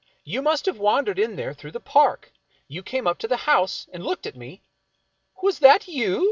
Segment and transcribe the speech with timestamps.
[0.23, 2.31] You must have wandered in there through the park;
[2.67, 4.63] you came up to the house and looked at me"
[5.43, 6.19] "Was that you?"